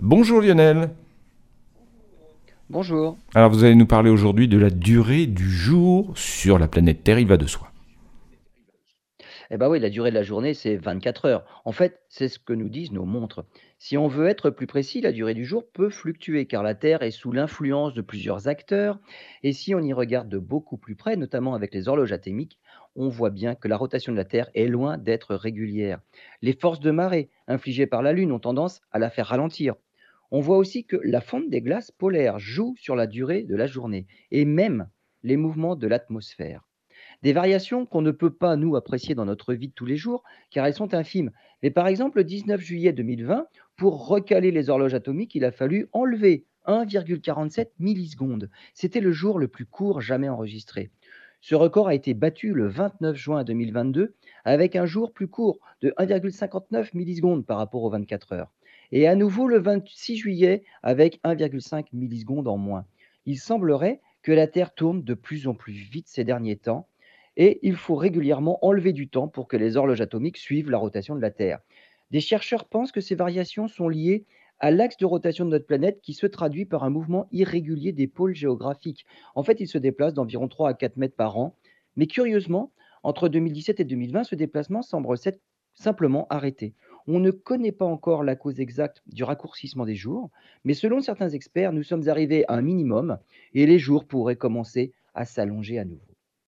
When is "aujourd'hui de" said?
4.08-4.56